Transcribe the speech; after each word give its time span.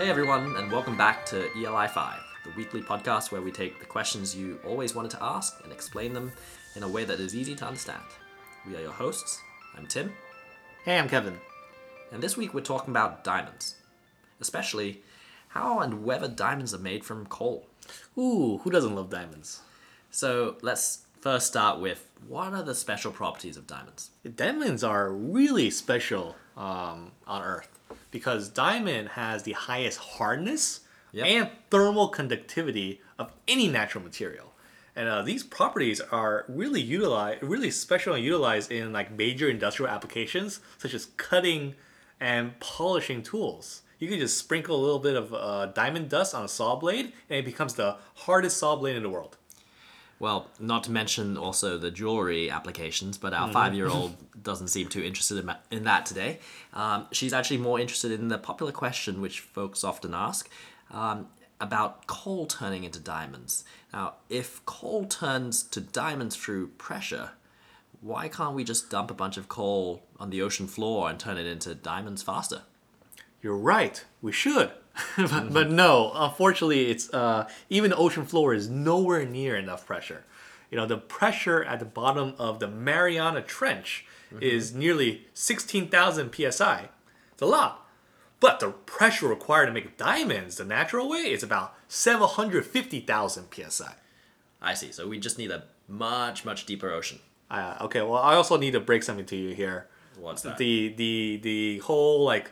Hey 0.00 0.08
everyone, 0.08 0.56
and 0.56 0.72
welcome 0.72 0.96
back 0.96 1.26
to 1.26 1.50
ELI 1.54 1.86
5, 1.86 2.20
the 2.44 2.52
weekly 2.56 2.80
podcast 2.80 3.30
where 3.30 3.42
we 3.42 3.52
take 3.52 3.78
the 3.78 3.84
questions 3.84 4.34
you 4.34 4.58
always 4.66 4.94
wanted 4.94 5.10
to 5.10 5.22
ask 5.22 5.60
and 5.62 5.70
explain 5.70 6.14
them 6.14 6.32
in 6.74 6.84
a 6.84 6.88
way 6.88 7.04
that 7.04 7.20
is 7.20 7.36
easy 7.36 7.54
to 7.56 7.66
understand. 7.66 8.02
We 8.66 8.74
are 8.76 8.80
your 8.80 8.92
hosts. 8.92 9.42
I'm 9.76 9.86
Tim, 9.86 10.10
Hey, 10.86 10.98
I'm 10.98 11.06
Kevin. 11.06 11.36
and 12.12 12.22
this 12.22 12.34
week 12.34 12.54
we're 12.54 12.62
talking 12.62 12.88
about 12.88 13.24
diamonds, 13.24 13.74
especially 14.40 15.02
how 15.48 15.80
and 15.80 16.02
whether 16.02 16.28
diamonds 16.28 16.72
are 16.72 16.78
made 16.78 17.04
from 17.04 17.26
coal. 17.26 17.66
Ooh, 18.16 18.56
who 18.64 18.70
doesn't 18.70 18.94
love 18.94 19.10
diamonds? 19.10 19.60
So 20.10 20.56
let's 20.62 21.04
first 21.20 21.48
start 21.48 21.78
with 21.78 22.10
what 22.26 22.54
are 22.54 22.62
the 22.62 22.74
special 22.74 23.12
properties 23.12 23.58
of 23.58 23.66
diamonds? 23.66 24.12
Diamonds 24.34 24.82
are 24.82 25.12
really 25.12 25.68
special 25.68 26.36
um, 26.56 27.12
on 27.26 27.42
Earth 27.42 27.79
because 28.10 28.48
diamond 28.48 29.10
has 29.10 29.42
the 29.44 29.52
highest 29.52 29.98
hardness 29.98 30.80
Yep. 31.12 31.26
and 31.26 31.50
thermal 31.70 32.08
conductivity 32.08 33.00
of 33.18 33.32
any 33.48 33.66
natural 33.66 34.04
material. 34.04 34.52
And 34.94 35.08
uh, 35.08 35.22
these 35.22 35.42
properties 35.42 36.00
are 36.00 36.44
really 36.48 36.80
utilized, 36.80 37.42
really 37.42 37.70
special 37.70 38.14
and 38.14 38.24
utilized 38.24 38.70
in 38.70 38.92
like 38.92 39.10
major 39.10 39.48
industrial 39.48 39.90
applications 39.90 40.60
such 40.78 40.94
as 40.94 41.06
cutting 41.16 41.74
and 42.20 42.58
polishing 42.60 43.22
tools. 43.22 43.82
You 43.98 44.08
can 44.08 44.18
just 44.18 44.38
sprinkle 44.38 44.76
a 44.76 44.82
little 44.82 44.98
bit 44.98 45.16
of 45.16 45.34
uh, 45.34 45.66
diamond 45.66 46.08
dust 46.08 46.34
on 46.34 46.44
a 46.44 46.48
saw 46.48 46.76
blade, 46.76 47.12
and 47.28 47.38
it 47.38 47.44
becomes 47.44 47.74
the 47.74 47.96
hardest 48.14 48.56
saw 48.56 48.76
blade 48.76 48.96
in 48.96 49.02
the 49.02 49.10
world. 49.10 49.36
Well, 50.20 50.48
not 50.60 50.84
to 50.84 50.90
mention 50.92 51.38
also 51.38 51.78
the 51.78 51.90
jewelry 51.90 52.50
applications, 52.50 53.16
but 53.16 53.32
our 53.32 53.50
five 53.50 53.74
year 53.74 53.88
old 53.88 54.14
doesn't 54.42 54.68
seem 54.68 54.88
too 54.88 55.02
interested 55.02 55.38
in, 55.38 55.50
in 55.70 55.84
that 55.84 56.04
today. 56.04 56.40
Um, 56.74 57.06
she's 57.10 57.32
actually 57.32 57.56
more 57.56 57.80
interested 57.80 58.12
in 58.12 58.28
the 58.28 58.36
popular 58.36 58.70
question, 58.70 59.22
which 59.22 59.40
folks 59.40 59.82
often 59.82 60.12
ask, 60.12 60.48
um, 60.90 61.28
about 61.58 62.06
coal 62.06 62.46
turning 62.46 62.84
into 62.84 63.00
diamonds. 63.00 63.64
Now, 63.94 64.14
if 64.28 64.64
coal 64.66 65.06
turns 65.06 65.62
to 65.64 65.80
diamonds 65.80 66.36
through 66.36 66.68
pressure, 66.68 67.30
why 68.02 68.28
can't 68.28 68.54
we 68.54 68.62
just 68.62 68.90
dump 68.90 69.10
a 69.10 69.14
bunch 69.14 69.38
of 69.38 69.48
coal 69.48 70.02
on 70.18 70.28
the 70.28 70.42
ocean 70.42 70.66
floor 70.66 71.08
and 71.08 71.18
turn 71.18 71.38
it 71.38 71.46
into 71.46 71.74
diamonds 71.74 72.22
faster? 72.22 72.62
You're 73.42 73.56
right. 73.56 74.04
We 74.20 74.32
should. 74.32 74.70
but, 75.16 75.52
but 75.52 75.70
no, 75.70 76.12
unfortunately, 76.14 76.90
it's 76.90 77.12
uh, 77.14 77.48
even 77.68 77.90
the 77.90 77.96
ocean 77.96 78.24
floor 78.26 78.52
is 78.54 78.68
nowhere 78.68 79.24
near 79.24 79.56
enough 79.56 79.86
pressure. 79.86 80.24
You 80.70 80.76
know, 80.76 80.86
the 80.86 80.98
pressure 80.98 81.64
at 81.64 81.78
the 81.78 81.84
bottom 81.84 82.34
of 82.38 82.60
the 82.60 82.68
Mariana 82.68 83.42
Trench 83.42 84.04
is 84.40 84.72
nearly 84.72 85.26
16,000 85.34 86.32
psi. 86.32 86.88
It's 87.32 87.42
a 87.42 87.46
lot. 87.46 87.86
But 88.38 88.60
the 88.60 88.70
pressure 88.70 89.28
required 89.28 89.66
to 89.66 89.72
make 89.72 89.96
diamonds 89.96 90.56
the 90.56 90.64
natural 90.64 91.08
way 91.08 91.30
is 91.30 91.42
about 91.42 91.74
750,000 91.88 93.46
psi. 93.52 93.94
I 94.62 94.74
see. 94.74 94.92
So 94.92 95.08
we 95.08 95.18
just 95.18 95.38
need 95.38 95.50
a 95.50 95.64
much, 95.88 96.44
much 96.44 96.66
deeper 96.66 96.90
ocean. 96.90 97.18
Uh, 97.50 97.76
okay, 97.82 98.02
well, 98.02 98.22
I 98.22 98.36
also 98.36 98.56
need 98.56 98.72
to 98.72 98.80
break 98.80 99.02
something 99.02 99.26
to 99.26 99.36
you 99.36 99.54
here. 99.54 99.88
What's 100.18 100.42
that? 100.42 100.58
The 100.58 100.94
the 100.96 101.40
the 101.42 101.78
whole 101.78 102.24
like 102.24 102.50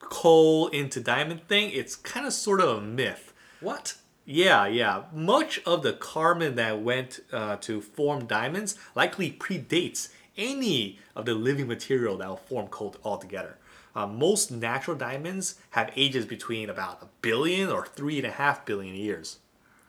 coal 0.00 0.68
into 0.68 1.00
diamond 1.00 1.46
thing, 1.48 1.70
it's 1.70 1.96
kind 1.96 2.26
of 2.26 2.32
sort 2.32 2.60
of 2.60 2.78
a 2.78 2.80
myth. 2.80 3.32
What? 3.60 3.94
Yeah, 4.24 4.66
yeah. 4.66 5.04
Much 5.12 5.60
of 5.64 5.82
the 5.82 5.94
carbon 5.94 6.54
that 6.56 6.82
went 6.82 7.20
uh, 7.32 7.56
to 7.56 7.80
form 7.80 8.26
diamonds 8.26 8.76
likely 8.94 9.30
predates 9.32 10.10
any 10.36 10.98
of 11.16 11.24
the 11.26 11.34
living 11.34 11.66
material 11.66 12.18
that 12.18 12.28
will 12.28 12.36
form 12.36 12.68
coal 12.68 12.94
altogether. 13.04 13.56
Uh, 13.94 14.06
most 14.06 14.50
natural 14.50 14.96
diamonds 14.96 15.56
have 15.70 15.90
ages 15.96 16.24
between 16.26 16.70
about 16.70 17.02
a 17.02 17.06
billion 17.22 17.70
or 17.70 17.86
three 17.86 18.18
and 18.18 18.26
a 18.26 18.30
half 18.30 18.64
billion 18.64 18.94
years. 18.94 19.38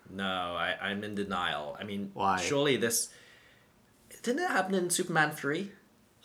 No, 0.09 0.24
I, 0.24 0.75
I'm 0.81 1.03
in 1.03 1.16
denial. 1.16 1.78
I 1.80 1.84
mean, 1.84 2.12
Why? 2.14 2.38
surely 2.40 2.78
this. 2.78 3.09
Didn't 4.24 4.44
it 4.44 4.50
happen 4.50 4.74
in 4.74 4.90
Superman 4.90 5.31
3? 5.31 5.72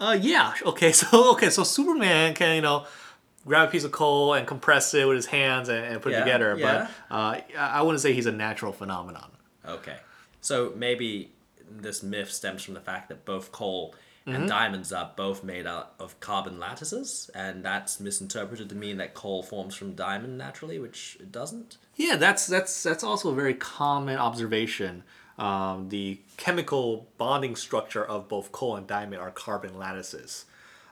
Uh, 0.01 0.17
yeah. 0.19 0.55
Okay. 0.65 0.93
So 0.93 1.33
okay. 1.33 1.51
So 1.51 1.65
Superman 1.65 2.35
can 2.35 2.57
you 2.57 2.63
know 2.63 2.87
grab 3.47 3.69
a 3.69 3.71
piece 3.71 3.85
of 3.85 3.93
coal 3.93 4.35
and 4.35 4.47
compress 4.47 4.93
it 4.95 5.07
with 5.07 5.17
his 5.17 5.27
hands 5.27 5.69
and, 5.69 5.85
and 5.85 6.03
put 6.03 6.13
Yeah, 6.13 6.19
it 6.19 6.25
together, 6.25 6.57
yeah. 6.59 6.89
but 7.11 7.15
uh, 7.15 7.41
I 7.59 7.83
wouldn't 7.83 8.01
say 8.01 8.13
he's 8.13 8.27
a 8.27 8.33
natural 8.33 8.73
phenomenon. 8.73 9.31
Okay. 9.67 9.97
So 10.41 10.73
maybe 10.77 11.33
this 11.71 12.03
myth 12.03 12.31
stems 12.31 12.63
from 12.63 12.75
the 12.75 12.81
fact 12.81 13.09
that 13.09 13.25
both 13.25 13.53
coal 13.53 13.95
Mm-hmm. 14.27 14.37
and 14.37 14.49
diamonds 14.49 14.91
are 14.91 15.11
both 15.17 15.45
made 15.45 15.67
out 15.67 15.93
of 15.99 16.19
carbon 16.19 16.59
lattices, 16.59 17.31
and 17.35 17.63
that's 17.63 18.01
misinterpreted 18.01 18.71
to 18.71 18.75
mean 18.75 18.97
that 18.97 19.13
coal 19.13 19.43
forms 19.43 19.75
from 19.75 19.93
diamond 19.95 20.39
naturally, 20.39 20.79
which 20.79 21.19
it 21.21 21.31
doesn't. 21.31 21.77
Yeah, 21.97 22.17
that's 22.17 22.47
that's 22.47 22.83
that's 22.83 23.05
also 23.05 23.33
a 23.33 23.35
very 23.35 23.53
common 23.53 24.17
observation. 24.17 25.03
Um, 25.37 25.91
the 25.91 26.21
chemical 26.39 27.07
bonding 27.19 27.55
structure 27.55 28.03
of 28.03 28.27
both 28.27 28.51
coal 28.51 28.77
and 28.77 28.87
diamond 28.87 29.21
are 29.21 29.31
carbon 29.31 29.77
lattices. 29.79 30.47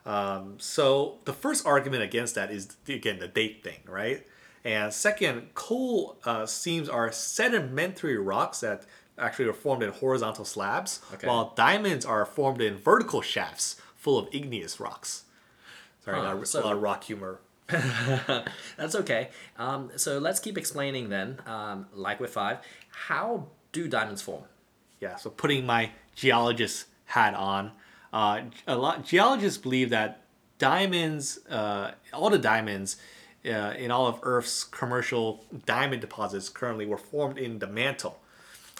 Um, 0.04 0.56
so 0.58 1.18
the 1.24 1.32
first 1.32 1.64
argument 1.66 2.02
against 2.02 2.34
that 2.34 2.50
is 2.50 2.76
again 2.88 3.18
the 3.20 3.28
date 3.28 3.62
thing, 3.62 3.78
right? 3.86 4.26
And 4.64 4.92
second, 4.92 5.54
coal 5.54 6.18
uh, 6.24 6.46
seams 6.46 6.88
are 6.88 7.10
sedimentary 7.12 8.16
rocks 8.18 8.60
that 8.60 8.84
actually 9.18 9.46
are 9.48 9.52
formed 9.52 9.82
in 9.82 9.90
horizontal 9.90 10.44
slabs, 10.44 11.00
Okay. 11.14 11.26
while 11.26 11.52
diamonds 11.56 12.04
are 12.06 12.24
formed 12.24 12.60
in 12.60 12.76
vertical 12.76 13.20
shafts 13.22 13.76
full 13.96 14.18
of 14.18 14.28
igneous 14.32 14.78
rocks. 14.80 15.24
Sorry, 16.04 16.16
Huh, 16.19 16.34
not, 16.34 16.48
so- 16.48 16.62
a 16.62 16.64
lot 16.64 16.72
of 16.74 16.82
rock 16.82 17.04
humor. 17.04 17.40
That's 18.76 18.94
okay. 18.94 19.30
Um, 19.56 19.90
so 19.96 20.19
let's 20.19 20.40
keep 20.40 20.58
explaining 20.58 21.08
then, 21.08 21.40
um, 21.46 21.86
like 21.94 22.20
with 22.20 22.32
five, 22.32 22.58
how 22.90 23.46
do 23.72 23.88
diamonds 23.88 24.20
form? 24.22 24.44
Yeah, 25.00 25.16
so 25.16 25.30
putting 25.30 25.64
my 25.66 25.90
geologist 26.14 26.86
hat 27.06 27.34
on, 27.34 27.72
uh, 28.12 28.42
a 28.66 28.76
lot 28.76 29.04
geologists 29.04 29.58
believe 29.58 29.90
that 29.90 30.22
diamonds, 30.58 31.44
uh, 31.48 31.92
all 32.12 32.30
the 32.30 32.38
diamonds 32.38 32.96
uh, 33.44 33.74
in 33.76 33.90
all 33.90 34.06
of 34.06 34.20
Earth's 34.22 34.64
commercial 34.64 35.44
diamond 35.66 36.00
deposits 36.00 36.48
currently 36.48 36.86
were 36.86 36.98
formed 36.98 37.38
in 37.38 37.58
the 37.58 37.66
mantle. 37.66 38.20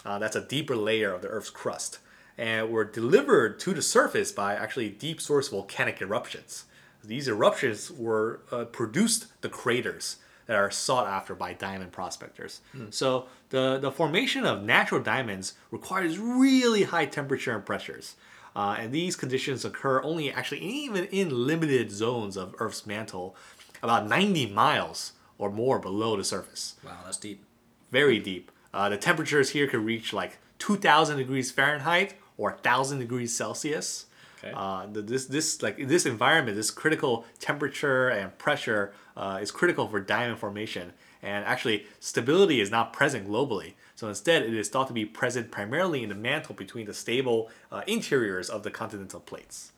Uh, 0.05 0.19
that's 0.19 0.35
a 0.35 0.41
deeper 0.41 0.75
layer 0.75 1.13
of 1.13 1.21
the 1.21 1.27
Earth's 1.27 1.49
crust, 1.49 1.99
and 2.37 2.69
were 2.69 2.85
delivered 2.85 3.59
to 3.59 3.73
the 3.73 3.81
surface 3.81 4.31
by 4.31 4.53
actually 4.55 4.89
deep 4.89 5.19
source 5.21 5.49
volcanic 5.49 6.01
eruptions. 6.01 6.65
These 7.03 7.27
eruptions 7.27 7.91
were 7.91 8.41
uh, 8.51 8.65
produced 8.65 9.27
the 9.41 9.49
craters 9.49 10.17
that 10.45 10.55
are 10.55 10.69
sought 10.71 11.07
after 11.07 11.33
by 11.35 11.53
diamond 11.53 11.91
prospectors. 11.91 12.61
So 12.89 13.27
the, 13.49 13.77
the 13.79 13.91
formation 13.91 14.45
of 14.45 14.63
natural 14.63 15.01
diamonds 15.01 15.53
requires 15.71 16.17
really 16.19 16.83
high 16.83 17.05
temperature 17.05 17.55
and 17.55 17.65
pressures. 17.65 18.15
Uh, 18.55 18.75
and 18.79 18.91
these 18.93 19.15
conditions 19.15 19.65
occur 19.65 20.01
only 20.03 20.31
actually 20.31 20.59
even 20.61 21.05
in 21.05 21.47
limited 21.47 21.91
zones 21.91 22.37
of 22.37 22.53
Earth's 22.59 22.85
mantle, 22.85 23.35
about 23.81 24.07
90 24.07 24.47
miles 24.51 25.13
or 25.37 25.49
more 25.49 25.79
below 25.79 26.15
the 26.15 26.23
surface 26.23 26.75
Wow, 26.85 26.91
that's 27.03 27.17
deep. 27.17 27.43
very 27.91 28.19
deep. 28.19 28.51
Uh, 28.73 28.89
the 28.89 28.97
temperatures 28.97 29.51
here 29.51 29.67
could 29.67 29.83
reach 29.83 30.13
like 30.13 30.37
2,000 30.59 31.17
degrees 31.17 31.51
Fahrenheit 31.51 32.13
or 32.37 32.51
1,000 32.51 32.99
degrees 32.99 33.35
Celsius. 33.35 34.05
Okay. 34.43 34.53
Uh, 34.55 34.87
the, 34.91 35.01
this 35.01 35.25
this 35.25 35.61
like 35.61 35.87
this 35.87 36.05
environment, 36.05 36.57
this 36.57 36.71
critical 36.71 37.25
temperature 37.39 38.09
and 38.09 38.37
pressure 38.37 38.93
uh, 39.15 39.39
is 39.41 39.51
critical 39.51 39.87
for 39.87 39.99
diamond 39.99 40.39
formation. 40.39 40.93
And 41.21 41.45
actually, 41.45 41.85
stability 42.01 42.59
is 42.59 42.69
not 42.69 42.91
present 42.91 43.27
globally. 43.29 43.73
So 43.95 44.09
instead, 44.09 44.43
it 44.43 44.53
is 44.53 44.67
thought 44.67 44.87
to 44.87 44.93
be 44.93 45.05
present 45.05 45.51
primarily 45.51 46.03
in 46.03 46.09
the 46.09 46.15
mantle 46.15 46.53
between 46.55 46.85
the 46.85 46.93
stable 46.93 47.49
uh, 47.71 47.83
interiors 47.87 48.49
of 48.49 48.63
the 48.63 48.71
continental 48.71 49.21
plates. 49.21 49.71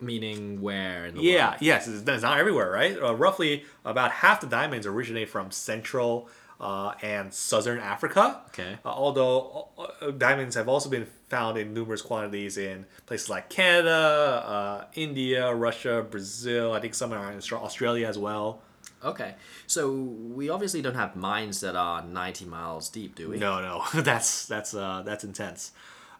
Meaning 0.00 0.62
where 0.62 1.06
in 1.06 1.14
the 1.16 1.22
Yeah, 1.22 1.50
world? 1.50 1.56
yes, 1.60 1.88
it's, 1.88 2.08
it's 2.08 2.22
not 2.22 2.38
everywhere, 2.38 2.70
right? 2.70 2.96
Uh, 3.00 3.14
roughly 3.14 3.64
about 3.84 4.10
half 4.10 4.40
the 4.40 4.46
diamonds 4.46 4.86
originate 4.86 5.28
from 5.28 5.50
Central 5.50 6.28
uh, 6.60 6.94
and 7.02 7.32
Southern 7.32 7.78
Africa. 7.78 8.40
Okay. 8.48 8.78
Uh, 8.84 8.88
although 8.88 9.68
uh, 9.78 10.10
diamonds 10.10 10.54
have 10.54 10.68
also 10.68 10.88
been 10.88 11.06
found 11.28 11.58
in 11.58 11.74
numerous 11.74 12.02
quantities 12.02 12.56
in 12.56 12.86
places 13.06 13.28
like 13.28 13.50
Canada, 13.50 14.42
uh, 14.46 14.84
India, 14.94 15.54
Russia, 15.54 16.06
Brazil. 16.08 16.72
I 16.72 16.80
think 16.80 16.94
some 16.94 17.12
are 17.12 17.30
in 17.32 17.40
Australia 17.52 18.06
as 18.06 18.18
well. 18.18 18.62
Okay. 19.04 19.34
So 19.66 19.92
we 19.92 20.48
obviously 20.48 20.80
don't 20.80 20.94
have 20.94 21.16
mines 21.16 21.60
that 21.60 21.76
are 21.76 22.02
90 22.02 22.46
miles 22.46 22.88
deep, 22.88 23.14
do 23.14 23.30
we? 23.30 23.38
No, 23.38 23.60
no, 23.60 23.84
that's 24.02 24.46
that's 24.46 24.74
uh, 24.74 25.02
that's 25.04 25.24
intense. 25.24 25.72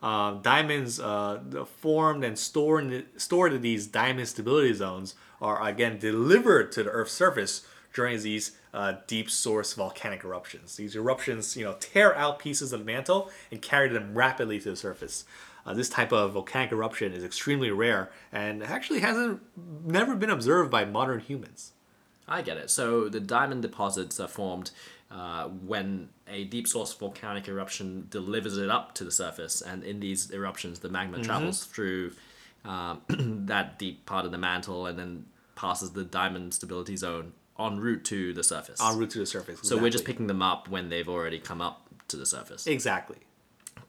Diamonds 0.03 1.01
uh, 1.01 1.41
formed 1.79 2.23
and 2.23 2.39
stored 2.39 2.93
in, 2.93 3.07
stored 3.17 3.55
in 3.55 3.63
these 3.63 3.87
diamond 3.87 4.29
stability 4.29 4.75
zones 4.75 5.15
are 5.41 5.67
again 5.67 5.99
delivered 5.99 6.71
to 6.73 6.83
the 6.83 6.91
Earth's 6.91 7.13
surface 7.13 7.67
during 7.97 8.23
these 8.23 8.53
uh, 8.77 8.97
deep 9.07 9.31
source 9.31 9.73
volcanic 9.73 10.23
eruptions. 10.23 10.77
These 10.77 10.95
eruptions, 10.95 11.57
you 11.57 11.65
know, 11.65 11.77
tear 11.81 12.15
out 12.15 12.39
pieces 12.39 12.75
of 12.75 12.81
the 12.81 12.85
mantle 12.85 13.31
and 13.51 13.63
carry 13.63 13.89
them 13.89 14.15
rapidly 14.15 14.61
to 14.61 14.71
the 14.71 14.77
surface. 14.77 15.25
Uh, 15.65 15.73
this 15.73 15.89
type 15.89 16.13
of 16.13 16.35
volcanic 16.35 16.73
eruption 16.73 17.13
is 17.13 17.25
extremely 17.25 17.71
rare 17.71 18.11
and 18.31 18.63
actually 18.63 19.01
hasn't 19.01 19.41
never 19.83 20.15
been 20.15 20.29
observed 20.29 20.71
by 20.71 20.85
modern 20.85 21.21
humans. 21.21 21.73
I 22.29 22.43
get 22.43 22.59
it. 22.59 22.71
So 22.71 23.09
the 23.09 23.19
diamond 23.19 23.63
deposits 23.63 24.21
are 24.21 24.29
formed 24.29 24.73
uh, 25.11 25.49
when 25.49 26.11
a 26.29 26.45
deep 26.45 26.69
source 26.69 26.93
volcanic 26.93 27.49
eruption 27.49 28.09
delivers 28.11 28.59
it 28.59 28.69
up 28.69 28.95
to 28.97 29.05
the 29.05 29.13
surface, 29.13 29.63
and 29.63 29.85
in 29.85 30.01
these 30.01 30.31
eruptions, 30.33 30.81
the 30.81 30.89
magma 30.89 31.23
travels 31.23 31.65
through 31.65 32.13
um, 32.65 33.01
that 33.47 33.79
deep 33.79 34.05
part 34.05 34.27
of 34.27 34.33
the 34.33 34.39
mantle 34.39 34.87
and 34.87 34.99
then 34.99 35.27
passes 35.55 35.93
the 35.93 36.05
diamond 36.05 36.53
stability 36.53 36.97
zone 36.97 37.33
en 37.59 37.79
route 37.79 38.05
to 38.05 38.33
the 38.33 38.43
surface. 38.45 38.81
En 38.81 38.99
route 38.99 39.11
to 39.11 39.19
the 39.19 39.27
surface. 39.27 39.61
so 39.63 39.77
we're 39.77 39.91
just 39.91 40.05
picking 40.05 40.27
them 40.27 40.43
up 40.43 40.69
when 40.69 40.89
they've 40.89 41.09
already 41.09 41.39
come 41.39 41.61
up 41.61 41.89
to 42.09 42.17
the 42.17 42.27
surface. 42.27 42.67
exactly. 42.67 43.19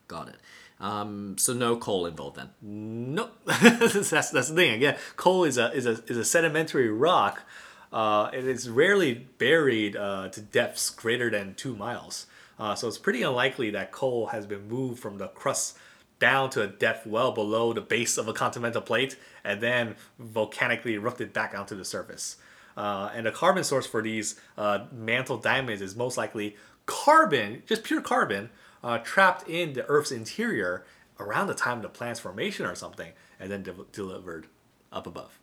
Got 0.07 0.29
it. 0.29 0.37
Um, 0.79 1.37
so 1.37 1.53
no 1.53 1.75
coal 1.75 2.05
involved 2.05 2.37
then. 2.37 2.49
No, 2.61 3.29
that's 3.45 4.09
that's 4.09 4.31
the 4.31 4.43
thing. 4.43 4.73
Again, 4.73 4.95
coal 5.15 5.43
is 5.43 5.57
a 5.57 5.71
is 5.73 5.85
a 5.85 5.99
is 6.07 6.17
a 6.17 6.25
sedimentary 6.25 6.89
rock. 6.89 7.43
Uh, 7.91 8.29
it 8.33 8.45
is 8.45 8.69
rarely 8.69 9.13
buried 9.37 9.95
uh, 9.95 10.29
to 10.29 10.41
depths 10.41 10.89
greater 10.89 11.29
than 11.29 11.55
two 11.55 11.75
miles. 11.75 12.27
Uh, 12.59 12.75
so 12.75 12.87
it's 12.87 12.97
pretty 12.97 13.23
unlikely 13.23 13.69
that 13.71 13.91
coal 13.91 14.27
has 14.27 14.45
been 14.45 14.67
moved 14.67 14.99
from 14.99 15.17
the 15.17 15.27
crust 15.29 15.77
down 16.19 16.49
to 16.49 16.61
a 16.61 16.67
depth 16.67 17.05
well 17.05 17.31
below 17.31 17.73
the 17.73 17.81
base 17.81 18.17
of 18.17 18.27
a 18.27 18.33
continental 18.33 18.81
plate 18.81 19.15
and 19.43 19.61
then 19.61 19.95
volcanically 20.19 20.95
erupted 20.95 21.31
back 21.33 21.57
onto 21.57 21.75
the 21.75 21.85
surface. 21.85 22.37
Uh, 22.77 23.09
and 23.15 23.25
the 23.25 23.31
carbon 23.31 23.63
source 23.63 23.87
for 23.87 24.03
these 24.03 24.39
uh, 24.57 24.85
mantle 24.91 25.37
diamonds 25.37 25.81
is 25.81 25.95
most 25.95 26.15
likely 26.15 26.55
carbon, 26.85 27.63
just 27.65 27.83
pure 27.83 28.01
carbon, 28.01 28.51
uh, 28.83 28.99
trapped 28.99 29.49
in 29.49 29.73
the 29.73 29.83
Earth's 29.87 30.11
interior 30.11 30.85
around 31.19 31.47
the 31.47 31.55
time 31.55 31.77
of 31.77 31.81
the 31.81 31.89
planet's 31.89 32.19
formation 32.19 32.67
or 32.67 32.75
something, 32.75 33.11
and 33.39 33.51
then 33.51 33.63
de- 33.63 33.73
delivered 33.91 34.45
up 34.93 35.07
above. 35.07 35.39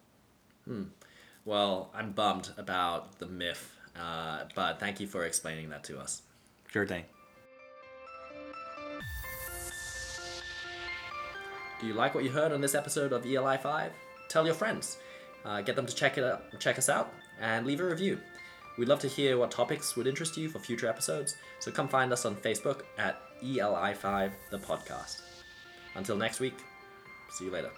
Well, 1.44 1.90
I'm 1.92 2.12
bummed 2.12 2.50
about 2.56 3.19
the 3.19 3.26
myth, 3.26 3.76
uh, 4.00 4.44
but 4.54 4.78
thank 4.78 5.00
you 5.00 5.08
for 5.08 5.25
explaining 5.25 5.70
that 5.70 5.82
to 5.84 5.98
us. 5.98 6.22
Sure 6.70 6.86
thing. 6.86 7.04
Do 11.81 11.88
you 11.88 11.94
like 11.94 12.14
what 12.14 12.22
you 12.22 12.31
heard 12.31 12.52
on 12.52 12.60
this 12.60 12.75
episode 12.75 13.12
of 13.12 13.26
ELI 13.26 13.58
5? 13.58 13.92
Tell 14.28 14.46
your 14.46 14.54
friends. 14.54 14.96
Uh, 15.44 15.61
get 15.61 15.76
them 15.76 15.87
to 15.87 15.94
check 15.94 16.17
it 16.19 16.25
out, 16.25 16.58
check 16.58 16.79
us 16.79 16.88
out, 16.88 17.12
and 17.41 17.67
leave 17.67 17.81
a 17.81 17.85
review. 17.85 18.19
We'd 18.79 18.88
love 18.88 19.00
to 19.00 19.08
hear 19.08 19.38
what 19.38 19.50
topics 19.50 19.96
would 19.96 20.06
interest 20.06 20.37
you 20.37 20.49
for 20.49 20.58
future 20.58 20.88
episodes, 20.88 21.37
so 21.61 21.70
come 21.70 21.88
find 21.88 22.12
us 22.12 22.25
on 22.25 22.35
Facebook 22.35 22.82
at 22.99 23.20
ELI5 23.43 24.32
the 24.50 24.58
podcast. 24.58 25.20
Until 25.94 26.17
next 26.17 26.41
week, 26.41 26.56
see 27.31 27.44
you 27.44 27.50
later. 27.50 27.70